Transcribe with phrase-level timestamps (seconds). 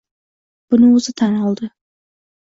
[0.69, 1.69] Buni o'zi tan oldi